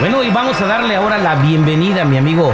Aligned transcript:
Bueno, 0.00 0.22
y 0.22 0.28
vamos 0.28 0.60
a 0.60 0.66
darle 0.66 0.96
ahora 0.96 1.16
la 1.16 1.36
bienvenida 1.36 2.02
a 2.02 2.04
mi 2.04 2.18
amigo 2.18 2.52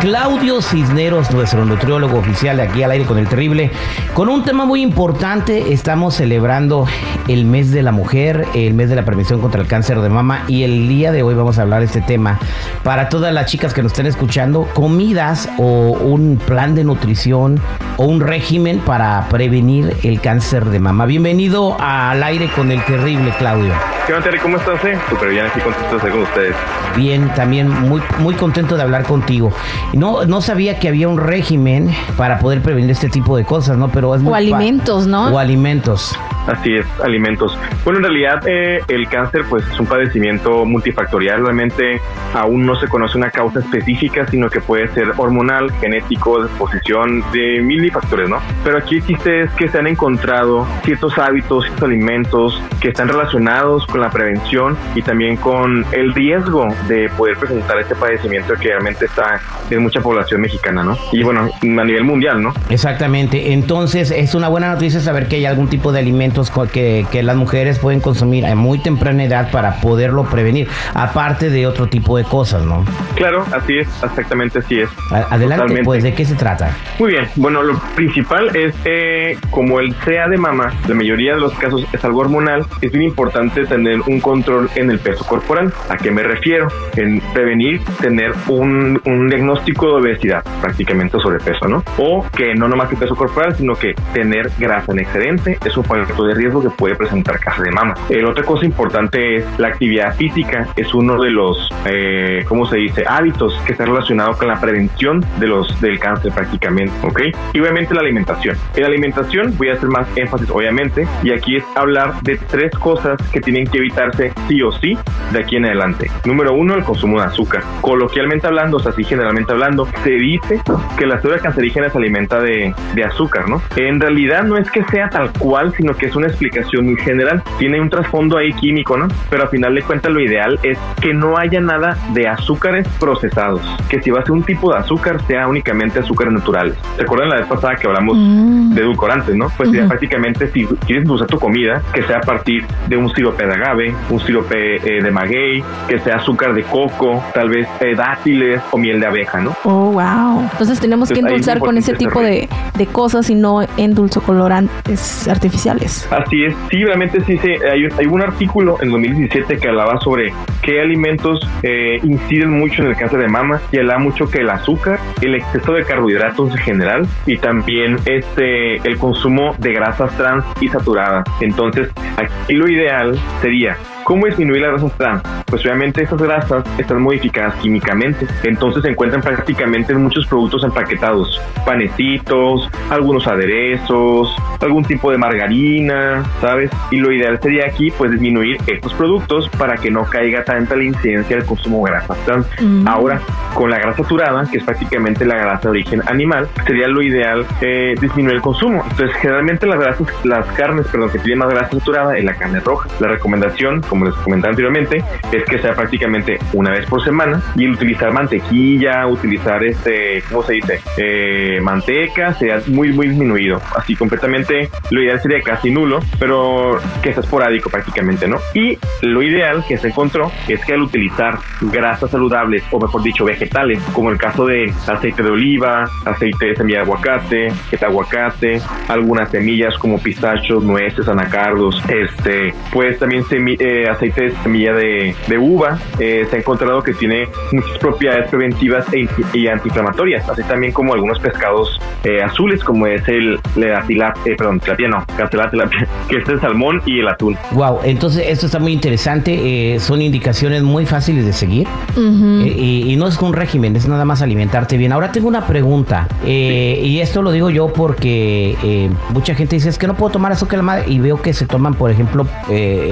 Claudio 0.00 0.60
Cisneros, 0.60 1.30
nuestro 1.32 1.64
nutriólogo 1.64 2.18
oficial 2.18 2.56
de 2.56 2.62
aquí 2.64 2.82
al 2.82 2.90
aire 2.92 3.04
con 3.04 3.18
el 3.18 3.28
terrible, 3.28 3.70
con 4.14 4.28
un 4.28 4.44
tema 4.44 4.64
muy 4.64 4.82
importante. 4.82 5.72
Estamos 5.72 6.14
celebrando 6.14 6.86
el 7.28 7.44
mes 7.44 7.70
de 7.70 7.82
la 7.82 7.92
mujer, 7.92 8.46
el 8.54 8.74
mes 8.74 8.90
de 8.90 8.96
la 8.96 9.04
prevención 9.04 9.40
contra 9.40 9.60
el 9.60 9.66
cáncer 9.66 10.00
de 10.00 10.08
mama 10.08 10.44
y 10.48 10.64
el 10.64 10.88
día 10.88 11.12
de 11.12 11.22
hoy 11.22 11.34
vamos 11.34 11.58
a 11.58 11.62
hablar 11.62 11.80
de 11.80 11.86
este 11.86 12.00
tema 12.00 12.38
para 12.82 13.08
todas 13.08 13.32
las 13.32 13.46
chicas 13.46 13.74
que 13.74 13.82
nos 13.82 13.92
estén 13.92 14.06
escuchando, 14.06 14.68
comidas 14.74 15.48
o 15.58 15.92
un 15.92 16.36
plan 16.38 16.74
de 16.74 16.84
nutrición 16.84 17.60
o 17.96 18.04
un 18.04 18.20
régimen 18.20 18.80
para 18.80 19.28
prevenir 19.28 19.96
el 20.02 20.20
cáncer 20.20 20.66
de 20.66 20.80
mama. 20.80 21.06
Bienvenido 21.06 21.76
al 21.80 22.22
aire 22.22 22.48
con 22.54 22.70
el 22.70 22.84
terrible, 22.84 23.32
Claudio. 23.38 23.74
¿Qué 24.08 24.14
onda, 24.14 24.24
Terry? 24.24 24.38
¿Cómo 24.38 24.56
estás? 24.56 24.82
Eh? 24.86 24.98
Súper 25.10 25.28
bien, 25.28 25.44
aquí 25.44 25.60
contento 25.60 25.90
de 25.90 25.96
estar 25.96 26.10
con 26.10 26.22
ustedes. 26.22 26.56
Bien, 26.96 27.28
también 27.34 27.68
muy, 27.68 28.00
muy 28.20 28.34
contento 28.36 28.74
de 28.74 28.82
hablar 28.82 29.02
contigo. 29.02 29.52
No, 29.92 30.24
no 30.24 30.40
sabía 30.40 30.78
que 30.78 30.88
había 30.88 31.10
un 31.10 31.18
régimen 31.18 31.90
para 32.16 32.38
poder 32.38 32.62
prevenir 32.62 32.90
este 32.90 33.10
tipo 33.10 33.36
de 33.36 33.44
cosas, 33.44 33.76
¿no? 33.76 33.90
Pero 33.90 34.14
es 34.14 34.24
o 34.24 34.34
alimentos, 34.34 35.06
¿no? 35.06 35.28
O 35.28 35.38
alimentos. 35.38 36.18
Así 36.46 36.74
es, 36.74 36.86
alimentos. 37.04 37.58
Bueno, 37.84 37.98
en 37.98 38.04
realidad 38.04 38.42
eh, 38.46 38.80
el 38.88 39.06
cáncer 39.08 39.44
pues 39.50 39.68
es 39.70 39.78
un 39.78 39.84
padecimiento 39.84 40.64
multifactorial. 40.64 41.42
Realmente 41.42 42.00
aún 42.32 42.64
no 42.64 42.74
se 42.76 42.88
conoce 42.88 43.18
una 43.18 43.30
causa 43.30 43.60
específica, 43.60 44.26
sino 44.26 44.48
que 44.48 44.62
puede 44.62 44.88
ser 44.88 45.12
hormonal, 45.18 45.70
genético, 45.72 46.40
de 46.40 46.46
exposición, 46.46 47.22
de 47.32 47.60
mil 47.60 47.92
factores, 47.92 48.30
¿no? 48.30 48.40
Pero 48.64 48.78
aquí 48.78 48.96
existe 48.96 49.42
es 49.42 49.50
que 49.52 49.68
se 49.68 49.78
han 49.78 49.86
encontrado 49.86 50.66
ciertos 50.84 51.18
hábitos, 51.18 51.64
ciertos 51.64 51.82
alimentos 51.82 52.62
que 52.80 52.88
están 52.88 53.08
relacionados 53.08 53.86
con 53.86 53.97
la 54.00 54.10
prevención 54.10 54.76
y 54.94 55.02
también 55.02 55.36
con 55.36 55.84
el 55.92 56.14
riesgo 56.14 56.68
de 56.88 57.08
poder 57.16 57.36
presentar 57.36 57.78
este 57.78 57.94
padecimiento 57.94 58.54
que 58.54 58.68
realmente 58.68 59.06
está 59.06 59.40
en 59.70 59.82
mucha 59.82 60.00
población 60.00 60.40
mexicana, 60.40 60.82
¿no? 60.82 60.96
Y 61.12 61.22
bueno, 61.22 61.48
a 61.62 61.84
nivel 61.84 62.04
mundial, 62.04 62.42
¿no? 62.42 62.52
Exactamente. 62.70 63.52
Entonces 63.52 64.10
es 64.10 64.34
una 64.34 64.48
buena 64.48 64.72
noticia 64.72 65.00
saber 65.00 65.28
que 65.28 65.36
hay 65.36 65.46
algún 65.46 65.68
tipo 65.68 65.92
de 65.92 66.00
alimentos 66.00 66.50
que, 66.72 67.06
que, 67.10 67.22
las 67.22 67.36
mujeres 67.36 67.78
pueden 67.78 68.00
consumir 68.00 68.46
a 68.46 68.54
muy 68.54 68.78
temprana 68.78 69.24
edad 69.24 69.50
para 69.50 69.80
poderlo 69.80 70.24
prevenir, 70.24 70.68
aparte 70.94 71.50
de 71.50 71.66
otro 71.66 71.88
tipo 71.88 72.16
de 72.16 72.24
cosas, 72.24 72.64
¿no? 72.64 72.84
Claro, 73.16 73.44
así 73.52 73.78
es, 73.78 73.88
exactamente 74.02 74.60
así 74.60 74.80
es. 74.80 74.88
Adelante, 75.10 75.82
pues, 75.84 76.02
¿de 76.02 76.14
qué 76.14 76.24
se 76.24 76.34
trata? 76.34 76.74
Muy 76.98 77.12
bien, 77.12 77.28
bueno, 77.36 77.62
lo 77.62 77.78
principal 77.94 78.54
es 78.56 78.74
que 78.76 79.36
como 79.50 79.80
el 79.80 79.94
sea 80.04 80.28
de 80.28 80.36
mama, 80.36 80.72
la 80.86 80.94
mayoría 80.94 81.34
de 81.34 81.40
los 81.40 81.52
casos 81.54 81.84
es 81.92 82.04
algo 82.04 82.20
hormonal, 82.20 82.66
es 82.80 82.92
bien 82.92 83.04
importante 83.04 83.66
tener 83.66 83.87
un 84.06 84.20
control 84.20 84.68
en 84.74 84.90
el 84.90 84.98
peso 84.98 85.24
corporal. 85.24 85.72
¿A 85.88 85.96
qué 85.96 86.10
me 86.10 86.22
refiero? 86.22 86.68
En 86.96 87.20
prevenir 87.32 87.80
tener 88.00 88.32
un, 88.48 89.00
un 89.04 89.28
diagnóstico 89.28 89.86
de 89.86 89.92
obesidad, 90.02 90.44
prácticamente 90.60 91.18
sobrepeso, 91.20 91.66
¿no? 91.68 91.82
O 91.98 92.26
que 92.36 92.54
no 92.54 92.68
nomás 92.68 92.90
el 92.90 92.98
peso 92.98 93.14
corporal, 93.16 93.54
sino 93.56 93.74
que 93.74 93.94
tener 94.12 94.50
grasa 94.58 94.92
en 94.92 95.00
excedente 95.00 95.58
es 95.64 95.76
un 95.76 95.84
factor 95.84 96.26
de 96.28 96.34
riesgo 96.34 96.62
que 96.62 96.70
puede 96.70 96.94
presentar 96.94 97.38
cáncer 97.38 97.64
de 97.64 97.72
mama. 97.72 97.94
El 98.08 98.26
otra 98.26 98.44
cosa 98.44 98.64
importante 98.64 99.36
es 99.36 99.44
la 99.58 99.68
actividad 99.68 100.14
física, 100.16 100.68
es 100.76 100.94
uno 100.94 101.20
de 101.20 101.30
los, 101.30 101.70
eh, 101.86 102.44
¿cómo 102.48 102.66
se 102.66 102.76
dice?, 102.76 103.04
hábitos 103.06 103.54
que 103.66 103.72
está 103.72 103.84
relacionado 103.84 104.32
con 104.32 104.48
la 104.48 104.60
prevención 104.60 105.24
de 105.38 105.46
los, 105.46 105.80
del 105.80 105.98
cáncer 105.98 106.32
prácticamente, 106.32 106.92
¿ok? 107.02 107.20
Y 107.52 107.60
obviamente 107.60 107.94
la 107.94 108.00
alimentación. 108.00 108.56
En 108.74 108.82
la 108.82 108.88
alimentación 108.88 109.56
voy 109.56 109.70
a 109.70 109.74
hacer 109.74 109.88
más 109.88 110.08
énfasis, 110.16 110.50
obviamente, 110.50 111.06
y 111.22 111.32
aquí 111.32 111.56
es 111.56 111.64
hablar 111.74 112.20
de 112.22 112.36
tres 112.36 112.72
cosas 112.78 113.18
que 113.32 113.40
tienen 113.40 113.66
que 113.66 113.77
evitarse 113.78 114.32
sí 114.48 114.62
o 114.62 114.72
sí 114.72 114.96
de 115.32 115.40
aquí 115.40 115.56
en 115.56 115.66
adelante. 115.66 116.10
Número 116.24 116.54
uno, 116.54 116.74
el 116.74 116.84
consumo 116.84 117.20
de 117.20 117.26
azúcar. 117.26 117.62
Coloquialmente 117.80 118.46
hablando, 118.46 118.78
o 118.78 118.80
sea, 118.80 118.92
así 118.92 119.04
generalmente 119.04 119.52
hablando, 119.52 119.86
se 120.02 120.10
dice 120.10 120.60
que 120.96 121.06
la 121.06 121.20
célula 121.20 121.40
cancerígena 121.40 121.90
se 121.90 121.98
alimenta 121.98 122.40
de, 122.40 122.74
de 122.94 123.04
azúcar, 123.04 123.48
¿no? 123.48 123.62
En 123.76 124.00
realidad 124.00 124.44
no 124.44 124.56
es 124.56 124.70
que 124.70 124.84
sea 124.84 125.08
tal 125.08 125.32
cual, 125.32 125.72
sino 125.76 125.94
que 125.94 126.06
es 126.06 126.16
una 126.16 126.26
explicación 126.26 126.86
muy 126.86 126.96
general. 126.96 127.42
Tiene 127.58 127.80
un 127.80 127.90
trasfondo 127.90 128.38
ahí 128.38 128.52
químico, 128.52 128.96
¿no? 128.96 129.08
Pero 129.30 129.44
al 129.44 129.48
final 129.48 129.74
de 129.74 129.82
cuentas 129.82 130.12
lo 130.12 130.20
ideal 130.20 130.58
es 130.62 130.78
que 131.00 131.14
no 131.14 131.36
haya 131.36 131.60
nada 131.60 131.96
de 132.12 132.28
azúcares 132.28 132.86
procesados. 132.98 133.60
Que 133.88 134.00
si 134.02 134.10
va 134.10 134.20
a 134.20 134.22
ser 134.22 134.32
un 134.32 134.42
tipo 134.42 134.72
de 134.72 134.78
azúcar, 134.78 135.20
sea 135.26 135.46
únicamente 135.46 135.98
azúcares 136.00 136.32
naturales. 136.32 136.76
¿Recuerdan 136.96 137.30
la 137.30 137.36
vez 137.36 137.46
pasada 137.46 137.76
que 137.76 137.86
hablamos 137.86 138.16
mm. 138.16 138.74
de 138.74 138.80
edulcorantes, 138.82 139.34
no? 139.36 139.48
Pues 139.56 139.70
ya 139.72 139.86
prácticamente 139.86 140.48
si 140.48 140.64
quieres 140.86 141.08
usar 141.08 141.26
tu 141.26 141.38
comida, 141.38 141.82
que 141.92 142.02
sea 142.02 142.18
a 142.18 142.20
partir 142.20 142.64
de 142.88 142.96
un 142.96 143.10
sirope 143.14 143.46
de 143.46 143.52
agave, 143.58 143.94
un 144.10 144.20
sirope 144.20 144.76
eh, 144.76 145.02
de 145.02 145.10
maguey, 145.10 145.62
que 145.88 145.98
sea 145.98 146.16
azúcar 146.16 146.54
de 146.54 146.62
coco, 146.62 147.22
tal 147.34 147.48
vez 147.48 147.68
eh, 147.80 147.94
dátiles 147.94 148.60
o 148.70 148.78
miel 148.78 149.00
de 149.00 149.06
abeja, 149.06 149.40
¿no? 149.40 149.54
Oh, 149.64 149.92
wow. 149.92 150.40
Entonces 150.52 150.80
tenemos 150.80 151.10
que 151.10 151.20
endulzar 151.20 151.58
con 151.58 151.76
ese 151.76 151.94
tipo 151.94 152.20
de, 152.20 152.48
de, 152.76 152.86
cosas 152.86 153.28
y 153.30 153.34
no 153.34 153.62
endulzocolorantes 153.76 155.28
artificiales. 155.28 156.08
Así 156.10 156.44
es, 156.44 156.54
sí, 156.70 156.84
realmente 156.84 157.20
sí, 157.24 157.38
sí 157.38 157.50
hay, 157.70 157.88
hay, 157.98 158.06
un 158.06 158.22
artículo 158.22 158.78
en 158.80 158.90
2017 158.90 159.58
que 159.58 159.68
hablaba 159.68 160.00
sobre 160.00 160.32
qué 160.62 160.80
alimentos 160.80 161.40
eh, 161.62 161.98
inciden 162.02 162.50
mucho 162.58 162.82
en 162.82 162.88
el 162.88 162.96
cáncer 162.96 163.20
de 163.20 163.28
mama 163.28 163.60
y 163.72 163.78
hablaba 163.78 164.00
mucho 164.00 164.30
que 164.30 164.38
el 164.38 164.50
azúcar, 164.50 164.98
el 165.20 165.34
exceso 165.34 165.72
de 165.72 165.84
carbohidratos 165.84 166.50
en 166.50 166.58
general 166.58 167.06
y 167.26 167.36
también 167.38 167.96
este 168.06 168.76
el 168.76 168.98
consumo 168.98 169.54
de 169.58 169.72
grasas 169.72 170.16
trans 170.16 170.44
y 170.60 170.68
saturadas. 170.68 171.24
Entonces, 171.40 171.90
aquí 172.16 172.54
lo 172.54 172.68
ideal 172.68 173.18
sería 173.40 173.47
batería. 173.48 173.97
¿Cómo 174.08 174.24
disminuir 174.24 174.62
las 174.62 174.70
grasas 174.70 174.96
trans? 174.96 175.22
Pues 175.44 175.62
obviamente 175.66 176.02
esas 176.02 176.18
grasas 176.18 176.64
están 176.78 177.02
modificadas 177.02 177.54
químicamente, 177.56 178.26
entonces 178.42 178.82
se 178.82 178.88
encuentran 178.88 179.20
prácticamente 179.20 179.92
en 179.92 180.02
muchos 180.02 180.26
productos 180.26 180.64
empaquetados, 180.64 181.38
panecitos, 181.66 182.70
algunos 182.88 183.26
aderezos, 183.26 184.34
algún 184.60 184.82
tipo 184.84 185.10
de 185.10 185.18
margarina, 185.18 186.24
¿sabes? 186.40 186.70
Y 186.90 186.96
lo 186.96 187.12
ideal 187.12 187.38
sería 187.42 187.66
aquí 187.66 187.90
pues 187.90 188.10
disminuir 188.10 188.56
estos 188.66 188.94
productos 188.94 189.50
para 189.50 189.76
que 189.76 189.90
no 189.90 190.04
caiga 190.04 190.42
tanta 190.42 190.74
la 190.74 190.84
incidencia 190.84 191.36
del 191.36 191.44
consumo 191.44 191.84
de 191.84 191.92
grasas 191.92 192.16
trans. 192.24 192.46
Mm. 192.62 192.88
Ahora, 192.88 193.20
con 193.52 193.70
la 193.70 193.78
grasa 193.78 194.02
saturada, 194.04 194.44
que 194.50 194.56
es 194.56 194.64
prácticamente 194.64 195.26
la 195.26 195.36
grasa 195.36 195.64
de 195.64 195.68
origen 195.68 196.02
animal, 196.06 196.48
sería 196.66 196.88
lo 196.88 197.02
ideal 197.02 197.44
eh, 197.60 197.94
disminuir 198.00 198.36
el 198.36 198.42
consumo. 198.42 198.82
Entonces, 198.90 199.14
generalmente 199.18 199.66
las 199.66 199.78
grasas, 199.78 200.06
las 200.24 200.46
carnes, 200.52 200.86
perdón, 200.88 201.10
que 201.10 201.18
tienen 201.18 201.40
más 201.40 201.50
grasa 201.50 201.72
saturada 201.72 202.16
es 202.16 202.24
la 202.24 202.34
carne 202.34 202.60
roja. 202.60 202.88
La 203.00 203.08
recomendación, 203.08 203.82
como 203.82 203.97
les 204.06 204.14
comentaba 204.16 204.50
anteriormente, 204.50 205.02
es 205.32 205.44
que 205.44 205.58
sea 205.58 205.74
prácticamente 205.74 206.38
una 206.52 206.70
vez 206.70 206.86
por 206.86 207.02
semana 207.02 207.42
y 207.56 207.68
utilizar 207.68 208.12
mantequilla, 208.12 209.06
utilizar 209.06 209.62
este, 209.64 210.22
¿cómo 210.28 210.42
se 210.42 210.54
dice? 210.54 210.80
Eh, 210.96 211.60
manteca, 211.62 212.34
sea 212.34 212.60
muy, 212.66 212.92
muy 212.92 213.08
disminuido. 213.08 213.60
Así 213.76 213.94
completamente, 213.94 214.68
lo 214.90 215.02
ideal 215.02 215.20
sería 215.20 215.40
casi 215.40 215.70
nulo, 215.70 216.00
pero 216.18 216.78
que 217.02 217.12
sea 217.12 217.22
esporádico 217.22 217.70
prácticamente, 217.70 218.28
¿no? 218.28 218.38
Y 218.54 218.78
lo 219.02 219.22
ideal 219.22 219.64
que 219.66 219.76
se 219.78 219.88
encontró 219.88 220.30
es 220.48 220.64
que 220.64 220.74
al 220.74 220.82
utilizar 220.82 221.38
grasas 221.60 222.10
saludables, 222.10 222.62
o 222.70 222.80
mejor 222.80 223.02
dicho, 223.02 223.24
vegetales, 223.24 223.80
como 223.92 224.10
el 224.10 224.18
caso 224.18 224.46
de 224.46 224.72
aceite 224.86 225.22
de 225.22 225.30
oliva, 225.30 225.88
aceite 226.04 226.46
de 226.46 226.56
semilla 226.56 226.78
de 226.78 226.84
aguacate, 226.84 227.46
el 227.46 227.84
aguacate, 227.84 228.60
algunas 228.88 229.30
semillas 229.30 229.76
como 229.78 229.98
pistachos, 229.98 230.62
nueces, 230.64 231.08
anacardos, 231.08 231.82
este, 231.88 232.54
pues 232.72 232.98
también 232.98 233.24
semi, 233.24 233.56
eh, 233.58 233.87
aceite 233.88 234.22
de 234.22 234.30
semilla 234.42 234.72
de, 234.74 235.14
de 235.26 235.38
uva 235.38 235.78
eh, 235.98 236.26
se 236.28 236.36
ha 236.36 236.38
encontrado 236.38 236.82
que 236.82 236.94
tiene 236.94 237.28
muchas 237.52 237.78
propiedades 237.78 238.28
preventivas 238.30 238.86
e, 238.92 239.08
y 239.32 239.46
antiinflamatorias, 239.48 240.28
así 240.28 240.42
también 240.44 240.72
como 240.72 240.94
algunos 240.94 241.18
pescados 241.18 241.80
eh, 242.04 242.22
azules, 242.22 242.62
como 242.62 242.86
es 242.86 243.06
el 243.08 243.40
tilapia, 243.86 244.14
eh, 244.24 244.36
perdón, 244.36 244.60
tilapia 244.60 244.88
no, 244.88 245.04
que 246.08 246.18
es 246.18 246.28
el 246.28 246.40
salmón 246.40 246.82
y 246.86 247.00
el 247.00 247.08
atún. 247.08 247.36
Wow, 247.52 247.80
entonces 247.84 248.24
esto 248.28 248.46
está 248.46 248.58
muy 248.58 248.72
interesante, 248.72 249.78
son 249.80 250.02
indicaciones 250.02 250.62
muy 250.62 250.86
fáciles 250.86 251.24
de 251.24 251.32
seguir 251.32 251.66
y, 251.96 252.96
no 252.98 253.06
es 253.06 253.18
un 253.18 253.32
régimen, 253.32 253.76
es 253.76 253.86
nada 253.86 254.04
más 254.04 254.22
alimentarte 254.22 254.76
bien. 254.76 254.92
Ahora 254.92 255.12
tengo 255.12 255.28
una 255.28 255.46
pregunta, 255.46 256.08
y 256.24 256.98
esto 256.98 257.22
lo 257.22 257.30
digo 257.30 257.50
yo 257.50 257.72
porque 257.72 258.88
mucha 259.10 259.34
gente 259.34 259.56
dice 259.56 259.68
es 259.68 259.78
que 259.78 259.86
no 259.86 259.94
puedo 259.94 260.12
tomar 260.12 260.32
azúcar 260.32 260.84
y 260.86 260.98
veo 260.98 261.22
que 261.22 261.32
se 261.32 261.46
toman, 261.46 261.74
por 261.74 261.90
ejemplo, 261.90 262.26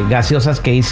gaseosas 0.08 0.60
que 0.60 0.70
dicen 0.70 0.85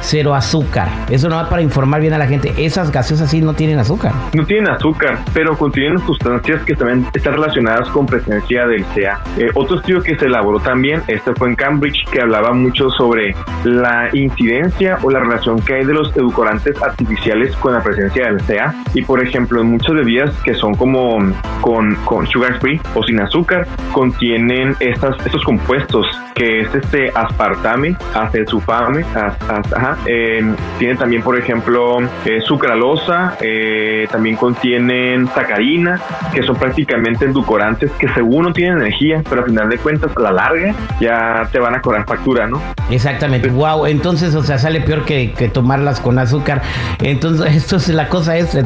cero 0.00 0.34
azúcar. 0.34 0.88
Eso 1.10 1.28
no 1.28 1.36
va 1.36 1.48
para 1.48 1.62
informar 1.62 2.00
bien 2.00 2.12
a 2.12 2.18
la 2.18 2.26
gente. 2.26 2.52
Esas 2.56 2.90
gaseosas 2.90 3.30
sí 3.30 3.40
no 3.40 3.54
tienen 3.54 3.78
azúcar. 3.78 4.12
No 4.34 4.44
tienen 4.44 4.68
azúcar, 4.70 5.18
pero 5.32 5.56
contienen 5.56 5.98
sustancias 6.00 6.62
que 6.64 6.74
también 6.74 7.06
están 7.14 7.34
relacionadas 7.34 7.88
con 7.90 8.06
presencia 8.06 8.66
del 8.66 8.84
CA. 8.94 9.20
Eh, 9.36 9.50
otro 9.54 9.76
estudio 9.76 10.02
que 10.02 10.16
se 10.16 10.26
elaboró 10.26 10.60
también, 10.60 11.02
este 11.08 11.32
fue 11.34 11.48
en 11.48 11.56
Cambridge, 11.56 12.04
que 12.10 12.20
hablaba 12.20 12.52
mucho 12.52 12.90
sobre 12.90 13.34
la 13.64 14.08
incidencia 14.12 14.98
o 15.02 15.10
la 15.10 15.20
relación 15.20 15.60
que 15.60 15.74
hay 15.74 15.84
de 15.84 15.94
los 15.94 16.14
edulcorantes 16.16 16.80
artificiales 16.82 17.54
con 17.56 17.72
la 17.74 17.82
presencia 17.82 18.26
del 18.26 18.42
CA. 18.44 18.74
Y 18.94 19.02
por 19.02 19.22
ejemplo, 19.22 19.60
en 19.60 19.68
muchas 19.68 19.94
bebidas 19.94 20.34
que 20.42 20.54
son 20.54 20.74
como 20.74 21.18
con, 21.60 21.94
con 22.04 22.26
sugar 22.26 22.58
free 22.60 22.80
o 22.94 23.02
sin 23.02 23.20
azúcar, 23.20 23.66
contienen 23.92 24.74
estas, 24.80 25.16
estos 25.24 25.44
compuestos 25.44 26.06
que 26.34 26.60
es 26.60 26.74
este 26.74 27.10
aspartame, 27.14 27.96
acesulfame, 28.14 29.04
ajá, 29.48 29.98
eh, 30.06 30.42
tiene 30.78 30.96
también, 30.96 31.22
por 31.22 31.38
ejemplo, 31.38 31.98
eh, 32.24 32.40
sucralosa, 32.44 33.36
eh, 33.40 34.06
también 34.10 34.36
contienen 34.36 35.28
sacarina, 35.28 36.00
que 36.32 36.42
son 36.42 36.56
prácticamente 36.56 37.24
endulcorantes 37.24 37.90
que 37.92 38.08
según 38.08 38.44
no 38.44 38.52
tienen 38.52 38.78
energía, 38.78 39.22
pero 39.28 39.42
al 39.42 39.48
final 39.48 39.68
de 39.68 39.78
cuentas, 39.78 40.10
a 40.16 40.20
la 40.20 40.32
larga, 40.32 40.74
ya 41.00 41.48
te 41.50 41.58
van 41.58 41.74
a 41.74 41.80
cobrar 41.80 42.04
factura, 42.06 42.46
¿no? 42.46 42.60
Exactamente, 42.90 43.48
wow, 43.48 43.86
entonces, 43.86 44.34
o 44.34 44.42
sea, 44.42 44.58
sale 44.58 44.80
peor 44.80 45.04
que, 45.04 45.28
tomarlas 45.52 46.00
con 46.00 46.18
azúcar. 46.18 46.62
Entonces, 47.02 47.54
esto 47.56 47.76
es 47.76 47.88
la 47.88 48.08
cosa 48.08 48.36
es, 48.36 48.56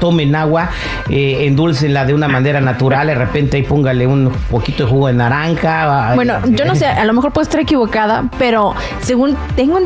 tomen 0.00 0.34
agua, 0.34 0.70
endulcenla 1.08 2.04
de 2.04 2.14
una 2.14 2.28
manera 2.28 2.60
natural, 2.60 3.06
de 3.06 3.14
repente 3.14 3.56
ahí 3.56 3.62
póngale 3.62 4.06
un 4.06 4.32
poquito 4.50 4.84
de 4.84 4.90
jugo 4.90 5.06
de 5.08 5.14
naranja. 5.14 6.14
Bueno, 6.14 6.34
yo 6.48 6.64
no 6.64 6.74
sé, 6.74 6.86
a 6.86 7.04
lo 7.04 7.12
mejor 7.12 7.32
puedo 7.32 7.42
estar 7.42 7.60
equivocada, 7.60 8.24
pero 8.38 8.74
según 9.00 9.36
tengo 9.54 9.78
entendido, 9.78 9.85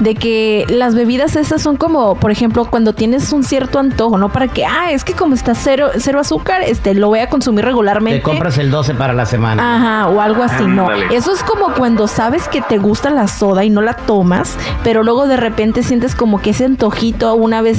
de 0.00 0.14
que 0.14 0.64
las 0.68 0.94
bebidas 0.94 1.36
esas 1.36 1.62
son 1.62 1.76
como, 1.76 2.16
por 2.16 2.30
ejemplo, 2.30 2.64
cuando 2.64 2.92
tienes 2.92 3.32
un 3.32 3.44
cierto 3.44 3.78
antojo, 3.78 4.18
¿no? 4.18 4.32
Para 4.32 4.48
que, 4.48 4.64
ah, 4.64 4.90
es 4.90 5.04
que 5.04 5.12
como 5.12 5.34
está 5.34 5.54
cero, 5.54 5.90
cero 5.96 6.20
azúcar, 6.20 6.62
este, 6.62 6.94
lo 6.94 7.08
voy 7.08 7.20
a 7.20 7.28
consumir 7.28 7.64
regularmente. 7.64 8.18
Te 8.18 8.22
compras 8.22 8.58
el 8.58 8.70
12 8.70 8.94
para 8.94 9.12
la 9.12 9.26
semana. 9.26 9.76
Ajá, 9.76 10.08
o 10.08 10.20
algo 10.20 10.42
así, 10.42 10.64
¿no? 10.64 10.90
Eso 10.90 11.32
es 11.32 11.42
como 11.42 11.72
cuando 11.74 12.08
sabes 12.08 12.48
que 12.48 12.62
te 12.62 12.78
gusta 12.78 13.10
la 13.10 13.28
soda 13.28 13.64
y 13.64 13.70
no 13.70 13.82
la 13.82 13.94
tomas, 13.94 14.56
pero 14.82 15.02
luego 15.02 15.26
de 15.26 15.36
repente 15.36 15.82
sientes 15.82 16.14
como 16.14 16.40
que 16.40 16.50
ese 16.50 16.64
antojito 16.64 17.34
una 17.34 17.62
vez 17.62 17.78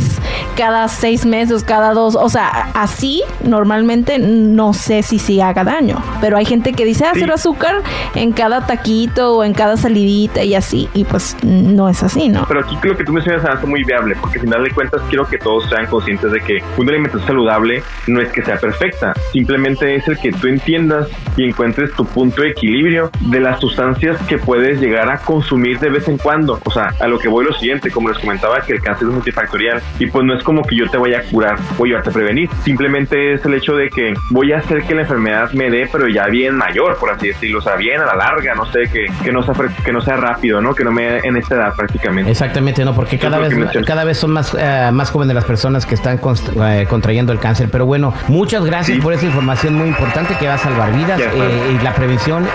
cada 0.55 0.87
seis 0.87 1.25
meses, 1.25 1.63
cada 1.63 1.93
dos, 1.93 2.15
o 2.15 2.29
sea, 2.29 2.69
así 2.73 3.23
normalmente 3.43 4.19
no 4.19 4.73
sé 4.73 5.03
si 5.03 5.19
sí 5.19 5.41
haga 5.41 5.63
daño, 5.63 6.01
pero 6.21 6.37
hay 6.37 6.45
gente 6.45 6.73
que 6.73 6.85
dice, 6.85 7.05
ah, 7.05 7.13
cero 7.13 7.33
azúcar 7.33 7.81
en 8.15 8.31
cada 8.31 8.65
taquito 8.65 9.37
o 9.37 9.43
en 9.43 9.53
cada 9.53 9.77
salidita 9.77 10.43
y 10.43 10.55
así, 10.55 10.89
y 10.93 11.03
pues 11.03 11.22
no 11.43 11.89
es 11.89 12.03
así, 12.03 12.29
¿no? 12.29 12.45
Pero 12.47 12.61
aquí 12.61 12.77
lo 12.83 12.97
que 12.97 13.03
tú 13.03 13.13
mencionas 13.13 13.43
es 13.43 13.67
muy 13.67 13.83
viable, 13.83 14.15
porque 14.19 14.39
al 14.39 14.45
final 14.45 14.63
de 14.63 14.71
cuentas 14.71 15.01
quiero 15.09 15.27
que 15.27 15.37
todos 15.37 15.67
sean 15.69 15.85
conscientes 15.87 16.31
de 16.31 16.39
que 16.41 16.63
una 16.77 16.91
alimentación 16.91 17.27
saludable 17.27 17.83
no 18.07 18.21
es 18.21 18.29
que 18.31 18.43
sea 18.43 18.57
perfecta, 18.57 19.13
simplemente 19.31 19.95
es 19.95 20.07
el 20.07 20.17
que 20.17 20.31
tú 20.31 20.47
entiendas 20.47 21.07
y 21.37 21.45
encuentres 21.45 21.93
tu 21.93 22.05
punto 22.05 22.41
de 22.41 22.49
equilibrio 22.49 23.09
de 23.21 23.39
las 23.39 23.59
sustancias 23.59 24.17
que 24.27 24.37
puedes 24.37 24.79
llegar 24.79 25.11
a 25.11 25.17
consumir 25.17 25.79
de 25.79 25.89
vez 25.89 26.07
en 26.07 26.17
cuando. 26.17 26.59
O 26.65 26.71
sea, 26.71 26.93
a 26.99 27.07
lo 27.07 27.19
que 27.19 27.27
voy 27.27 27.45
lo 27.45 27.53
siguiente, 27.53 27.91
como 27.91 28.09
les 28.09 28.19
comentaba, 28.19 28.61
que 28.61 28.73
el 28.73 28.81
cáncer 28.81 29.07
es 29.07 29.13
multifactorial 29.13 29.81
y 29.99 30.07
pues 30.07 30.25
no 30.25 30.35
es 30.35 30.43
como 30.43 30.63
que 30.63 30.75
yo 30.75 30.89
te 30.89 30.97
vaya 30.97 31.19
a 31.19 31.23
curar 31.23 31.57
o 31.77 31.85
ayudarte 31.85 32.09
a 32.09 32.13
prevenir, 32.13 32.49
simplemente 32.63 33.33
es 33.33 33.45
el 33.45 33.53
hecho 33.55 33.75
de 33.75 33.89
que 33.89 34.13
voy 34.29 34.51
a 34.51 34.57
hacer 34.57 34.83
que 34.83 34.95
la 34.95 35.01
enfermedad 35.01 35.51
me 35.53 35.69
dé, 35.69 35.87
pero 35.91 36.07
ya 36.07 36.27
bien 36.27 36.55
mayor, 36.55 36.97
por 36.97 37.11
así 37.11 37.27
decirlo, 37.27 37.59
o 37.59 37.61
sea, 37.61 37.75
bien 37.75 38.01
a 38.01 38.05
la 38.05 38.15
larga 38.15 38.53
no 38.55 38.65
sé, 38.71 38.83
que, 38.91 39.05
que, 39.23 39.31
no, 39.31 39.43
sea, 39.43 39.53
que 39.83 39.91
no 39.91 40.01
sea 40.01 40.17
rápido, 40.17 40.61
¿no? 40.61 40.73
Que 40.75 40.83
no 40.83 40.91
me 40.91 41.12
en 41.23 41.37
esta 41.37 41.55
edad 41.55 41.73
prácticamente. 41.75 42.31
Exactamente, 42.31 42.83
¿no? 42.85 42.93
Porque 42.93 43.19
cada, 43.19 43.37
vez, 43.37 43.53
cada 43.85 44.03
vez 44.03 44.17
son 44.17 44.31
más, 44.31 44.55
eh, 44.57 44.89
más 44.91 45.11
jóvenes 45.11 45.35
las 45.35 45.45
personas 45.45 45.85
que 45.85 45.95
están 45.95 46.19
eh, 46.61 46.85
contrayendo 46.89 47.31
el 47.31 47.39
cáncer. 47.39 47.69
Pero 47.71 47.85
bueno, 47.85 48.13
muchas 48.27 48.65
gracias 48.65 48.99
por 48.99 49.13
esa 49.13 49.25
información 49.25 49.75
muy 49.75 49.87
importante 49.87 50.35
que 50.35 50.47
va 50.47 50.55
a 50.55 50.57
salvar 50.57 50.95
vidas. 50.95 51.19
Eh, 51.19 51.77
y 51.79 51.83
la 51.83 51.93
prevención 51.93 52.47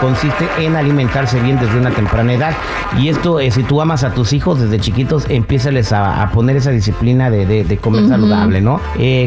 consiste 0.00 0.46
en 0.58 0.76
alimentarse 0.76 1.40
bien 1.40 1.58
desde 1.58 1.78
una 1.78 1.90
temprana 1.90 2.32
edad. 2.32 2.54
Y 2.98 3.08
esto, 3.08 3.38
si 3.50 3.62
tú 3.62 3.80
amas 3.80 4.04
a 4.04 4.14
tus 4.14 4.32
hijos 4.32 4.60
desde 4.60 4.78
chiquitos, 4.78 5.26
empiezales 5.28 5.92
a, 5.92 6.22
a 6.22 6.30
poner 6.30 6.56
esa 6.56 6.70
disciplina 6.70 7.30
de, 7.30 7.64
de, 7.64 7.76
comer 7.78 8.08
saludable, 8.08 8.60
¿no? 8.60 8.80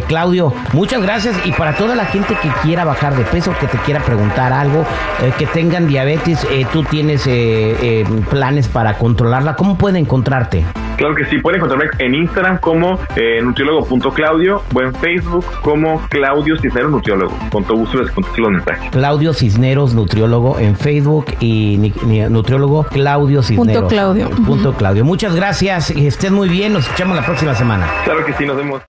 Claudio, 0.08 0.54
muchas 0.74 1.02
gracias. 1.02 1.36
Y 1.46 1.52
para 1.52 1.76
toda 1.76 1.96
la 1.96 2.06
gente 2.06 2.36
que 2.42 2.50
quiera 2.64 2.86
bajar 2.86 3.16
de 3.16 3.24
peso, 3.24 3.54
que 3.60 3.68
te 3.68 3.78
quiera 3.80 4.02
preguntar 4.02 4.54
algo, 4.54 4.86
que 5.38 5.46
tengan 5.48 5.88
diabetes, 5.88 6.46
eh, 6.52 6.66
tú 6.72 6.84
tienes 6.84 7.28
eh, 7.28 7.76
eh, 7.82 8.06
planes 8.30 8.68
para 8.72 8.98
controlarla. 8.98 9.56
¿Cómo 9.56 9.78
puede 9.78 10.00
encontrarte? 10.00 10.66
Claro 11.02 11.16
que 11.16 11.26
sí, 11.26 11.40
pueden 11.40 11.60
encontrarme 11.60 11.90
en 11.98 12.14
Instagram 12.14 12.60
como 12.60 13.00
eh, 13.16 13.42
nutriólogo.claudio 13.42 14.62
o 14.72 14.82
en 14.82 14.94
Facebook 14.94 15.44
como 15.64 16.00
Claudio 16.10 16.56
Cisneros 16.58 16.92
Nutriólogo. 16.92 17.36
Con 17.52 17.64
todo 17.64 17.78
gusto 17.78 17.98
les 17.98 18.12
contesto 18.12 18.42
los 18.42 18.52
mensajes. 18.52 18.92
Claudio 18.92 19.34
Cisneros 19.34 19.96
Nutriólogo 19.96 20.60
en 20.60 20.76
Facebook 20.76 21.26
y 21.40 21.92
nutriólogo 22.30 22.84
Claudio 22.84 23.42
Cisneros. 23.42 23.82
Punto 23.82 23.88
Claudio. 23.88 24.30
Punto 24.30 24.74
Claudio. 24.74 25.04
Muchas 25.04 25.36
gracias, 25.36 25.90
estén 25.90 26.36
muy 26.36 26.50
bien, 26.50 26.74
nos 26.74 26.84
escuchamos 26.84 27.16
la 27.16 27.26
próxima 27.26 27.56
semana. 27.56 27.88
Claro 28.04 28.24
que 28.24 28.34
sí, 28.34 28.46
nos 28.46 28.58
vemos. 28.58 28.80